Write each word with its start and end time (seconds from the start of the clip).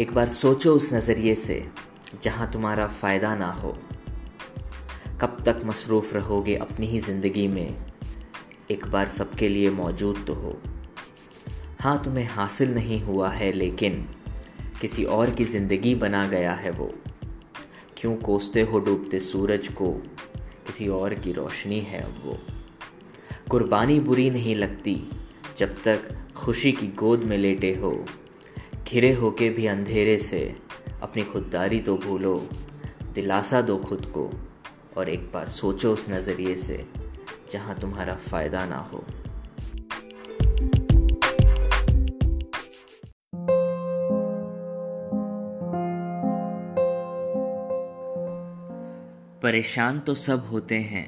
एक 0.00 0.12
बार 0.14 0.28
सोचो 0.28 0.74
उस 0.74 0.92
नज़रिए 0.92 1.34
से, 1.34 1.68
जहाँ 2.22 2.50
तुम्हारा 2.50 2.86
फ़ायदा 2.86 3.34
ना 3.34 3.52
हो। 3.52 3.78
कब 5.20 5.42
तक 5.46 5.60
मसरूफ़ 5.64 6.14
रहोगे 6.14 6.54
अपनी 6.54 6.86
ही 6.86 7.00
ज़िंदगी 7.00 7.48
में? 7.48 7.76
एक 8.70 8.86
बार 8.86 9.06
सबके 9.06 9.48
लिए 9.48 9.70
मौजूद 9.70 10.24
तो 10.26 10.34
हो। 10.34 10.62
हाँ 11.80 12.02
तुम्हें 12.04 12.24
हासिल 12.24 12.74
नहीं 12.74 13.02
हुआ 13.02 13.30
है, 13.30 13.52
लेकिन 13.52 14.08
किसी 14.80 15.04
और 15.04 15.30
की 15.30 15.44
ज़िंदगी 15.44 15.94
बना 15.94 16.26
गया 16.26 16.52
है 16.52 16.70
वो। 16.70 16.94
क्यों 17.96 18.16
कोसते 18.16 18.60
हो 18.60 18.80
डूबते 18.80 19.20
सूरज 19.20 19.68
को? 19.68 19.90
किसी 20.66 20.88
और 20.88 21.14
की 21.14 21.32
रोशनी 21.32 21.80
है 21.80 22.00
अब 22.00 22.22
वो। 22.24 22.38
कुर्बानी 23.50 24.00
बुरी 24.00 24.30
नहीं 24.30 24.54
लगती, 24.54 25.10
जब 25.56 25.82
तक 25.82 26.08
खुशी 26.36 26.72
की 26.72 26.86
गोद 26.86 27.20
में 27.20 27.38
लेटे 27.38 27.74
हो। 27.74 28.04
घिरे 28.88 29.12
होके 29.12 29.48
भी 29.50 29.66
अंधेरे 29.66 30.18
से 30.18 30.56
अपनी 31.02 31.22
खुददारी 31.22 31.80
तो 31.80 31.96
भूलो, 31.96 32.48
दिलासा 33.14 33.60
दो 33.62 33.76
खुद 33.76 34.06
को 34.06 34.30
और 34.96 35.08
एक 35.08 35.30
बार 35.32 35.48
सोचो 35.48 35.92
उस 35.92 36.08
नज़रिए 36.10 36.56
से 36.56 36.86
जहाँ 37.52 37.78
तुम्हारा 37.80 38.14
फ़ायदा 38.14 38.64
ना 38.66 38.76
हो। 38.76 39.04
परेशान 49.42 50.00
तो 50.00 50.14
सब 50.14 50.46
होते 50.46 50.74
हैं, 50.74 51.06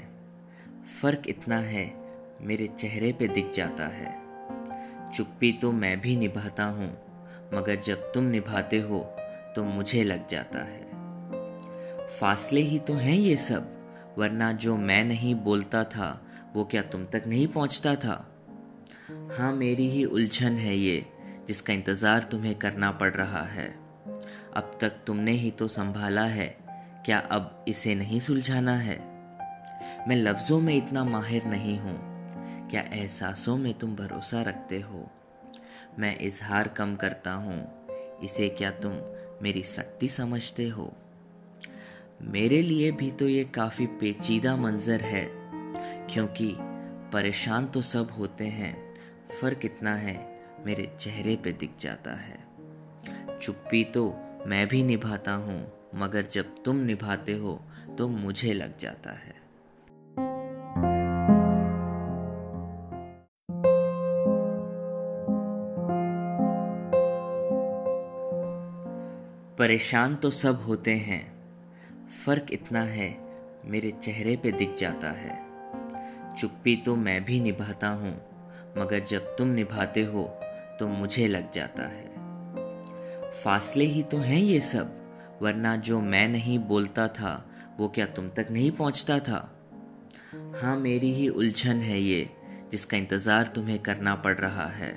फ़र्क 1.03 1.23
इतना 1.29 1.59
है 1.59 1.93
मेरे 2.43 2.67
चेहरे 2.79 3.13
पे 3.13 3.29
दिख 3.29 3.53
जाता 3.53 3.87
है। 3.87 4.19
चुप्पी 5.15 5.53
तो 5.53 5.73
मैं 5.73 6.01
भी 6.01 6.17
निभाता 6.17 6.65
हूँ 6.65 7.10
मगर 7.55 7.77
जब 7.77 8.11
तुम 8.13 8.25
निभाते 8.25 8.79
हो 8.81 8.99
तो 9.57 9.65
मुझे 9.65 10.05
लग 10.05 10.29
जाता 10.29 10.59
है। 10.59 10.89
फासले 12.11 12.61
ही 12.61 12.79
तो 12.79 12.95
हैं 12.95 13.15
ये 13.15 13.37
सब, 13.37 13.69
वरना 14.19 14.53
जो 14.53 14.77
मैं 14.77 15.05
नहीं 15.05 15.35
बोलता 15.35 15.83
था, 15.85 16.21
वो 16.55 16.65
क्या 16.65 16.83
तुम 16.83 17.05
तक 17.05 17.25
नहीं 17.27 17.47
पहुँचता 17.47 17.95
था? 17.95 18.15
हाँ 19.39 19.53
मेरी 19.53 19.89
ही 19.91 20.05
उलझन 20.05 20.57
है 20.57 20.77
ये, 20.77 21.05
जिसका 21.49 21.73
इंतज़ार 21.73 22.23
तुम्हें 22.23 22.55
करना 22.55 22.91
पड़ 22.93 23.13
रहा 23.13 23.43
है। 23.45 23.69
अब 24.57 24.79
तक 24.81 25.03
तुमने 25.07 25.33
ही 25.33 25.51
तो 25.51 25.69
संभाला 25.69 26.25
है, 26.25 26.49
क्या 27.05 27.19
अब 27.31 27.65
इसे 27.69 27.95
नहीं 27.95 28.21
सुलझाना 28.21 28.77
है? 28.79 28.99
मैं 30.09 30.17
लफ्ज़ों 30.17 30.61
में 30.61 30.75
इतना 30.77 31.05
माहिर 31.05 31.45
नहीं 31.45 31.79
हूँ, 31.79 31.99
क्या 32.71 32.81
एहसासों 32.93 33.57
में 33.57 33.73
तुम 33.75 33.95
भरोसा 33.97 34.43
रखते 34.43 34.81
हो? 34.81 35.09
मैं 35.99 36.19
इजहार 36.19 36.69
कम 36.69 36.95
करता 36.97 37.33
हूँ। 37.33 37.59
इसे 38.25 38.49
क्या 38.49 38.71
तुम 38.71 38.93
मेरी 39.43 39.63
शक्ति 39.63 40.09
समझते 40.09 40.69
हो? 40.69 40.93
मेरे 42.23 42.61
लिए 42.63 42.91
भी 42.93 43.11
तो 43.11 43.29
ये 43.29 43.45
काफ़ी 43.45 43.87
पेचीदा 43.87 44.57
मंजर 44.57 45.01
है, 45.01 45.25
क्योंकि 46.07 46.55
परेशान 47.13 47.67
तो 47.67 47.83
सब 47.83 48.11
होते 48.11 48.45
हैं। 48.45 48.75
फ़र्क 49.41 49.65
इतना 49.65 49.95
है, 49.95 50.19
मेरे 50.67 50.91
चेहरे 51.01 51.37
पे 51.37 51.53
दिख 51.53 51.71
जाता 51.81 52.15
है। 52.15 52.39
चुप्पी 53.43 53.85
तो 53.85 54.15
मैं 54.47 54.67
भी 54.69 54.83
निभाता 54.83 55.33
हूँ, 55.33 55.61
मगर 55.95 56.27
जब 56.27 56.63
तुम 56.65 56.77
निभाते 56.77 57.33
हो 57.33 57.61
तो 57.99 58.09
मुझे 58.09 58.53
लग 58.53 58.79
जाता 58.79 59.11
है। 59.11 59.40
परेशान 69.61 70.15
तो 70.17 70.31
सब 70.31 70.61
होते 70.61 70.91
हैं। 70.97 71.21
फ़र्क 72.25 72.47
इतना 72.53 72.83
है, 72.83 73.09
मेरे 73.65 73.91
चेहरे 74.03 74.37
पे 74.37 74.53
दिख 74.53 74.75
जाता 74.75 75.11
है। 75.11 75.35
चुप्पी 76.39 76.77
तो 76.77 76.95
मैं 76.97 77.25
भी 77.25 77.41
निभाता 77.41 77.89
हूँ, 77.89 78.13
मगर 78.79 79.01
जब 79.01 79.37
तुम 79.39 79.49
निभाते 79.49 80.05
हो 80.05 80.23
तो 80.79 80.89
मुझे 80.89 81.27
लग 81.29 81.53
जाता 81.53 81.89
है। 81.89 82.09
फासले 83.35 83.85
ही 83.85 84.03
तो 84.03 84.19
हैं 84.19 84.39
ये 84.39 84.61
सब, 84.61 84.97
वरना 85.43 85.75
जो 85.77 86.01
मैं 86.01 86.27
नहीं 86.29 86.59
बोलता 86.59 87.07
था, 87.09 87.35
वो 87.79 87.89
क्या 87.89 88.07
तुम 88.07 88.29
तक 88.29 88.49
नहीं 88.51 88.71
पहुँचता 88.71 89.19
था? 89.19 89.43
हाँ 90.63 90.77
मेरी 90.77 91.13
ही 91.15 91.29
उलझन 91.29 91.83
है 91.83 92.01
ये, 92.01 92.29
जिसका 92.71 92.97
इंतज़ार 92.97 93.53
तुम्हें 93.55 93.79
करना 93.79 94.15
पड़ 94.15 94.37
रहा 94.37 94.69
है। 94.71 94.93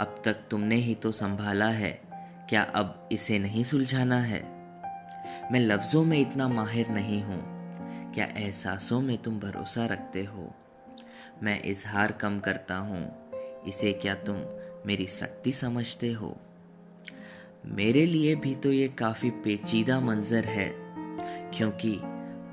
अब 0.00 0.22
तक 0.24 0.46
तुमने 0.50 0.76
ही 0.76 0.94
तो 0.94 1.12
संभाला 1.12 1.68
है 1.70 2.09
क्या 2.50 2.62
अब 2.62 3.08
इसे 3.12 3.38
नहीं 3.38 3.64
सुलझाना 3.64 4.20
है? 4.20 4.42
मैं 5.52 5.60
लफ्ज़ों 5.60 6.04
में 6.04 6.18
इतना 6.18 6.48
माहिर 6.48 6.88
नहीं 6.88 7.22
हूँ। 7.22 7.42
क्या 8.12 8.24
एहसासों 8.26 9.00
में 9.00 9.18
तुम 9.18 9.40
भरोसा 9.40 9.86
रखते 9.86 10.24
हो? 10.24 10.54
मैं 11.42 11.62
इजहार 11.62 12.12
कम 12.12 12.40
करता 12.40 12.76
हूँ। 12.76 13.30
इसे 13.68 13.92
क्या 13.92 14.14
तुम 14.14 14.36
मेरी 14.86 15.06
शक्ति 15.06 15.52
समझते 15.52 16.12
हो? 16.12 16.40
मेरे 17.66 18.06
लिए 18.06 18.34
भी 18.34 18.54
तो 18.54 18.72
ये 18.72 18.88
काफ़ी 18.88 19.30
पेचीदा 19.30 20.00
मंजर 20.00 20.44
है, 20.44 20.74
क्योंकि 21.50 22.00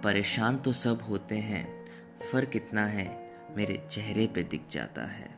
परेशान 0.04 0.58
तो 0.58 0.74
सब 0.74 1.02
होते 1.02 1.36
हैं। 1.36 1.86
फ़र्क 2.32 2.52
इतना 2.56 2.86
है, 2.86 3.32
मेरे 3.58 3.88
चेहरे 3.92 4.28
पे 4.28 4.44
दिख 4.44 4.62
जाता 4.72 5.02
है। 5.02 5.30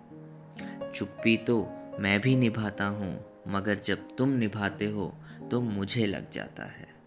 चुप्पी 0.96 1.38
तो 1.38 1.70
मैं 2.00 2.22
भी 2.22 2.36
निभाता 2.36 2.86
हूँ। 2.86 3.29
मगर 3.48 3.76
जब 3.76 4.16
तुम 4.16 4.30
निभाते 4.30 4.86
हो 4.86 5.16
तो 5.52 5.62
मुझे 5.62 6.06
लग 6.06 6.32
जाता 6.32 6.64
है। 6.64 6.99